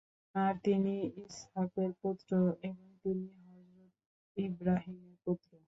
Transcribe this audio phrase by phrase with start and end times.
[0.35, 0.93] আর তিনি
[1.23, 2.31] ইসহাকের পুত্র
[2.63, 3.93] এবং তিনি হযরত
[4.37, 5.51] ইবরাহীমের পুত্র।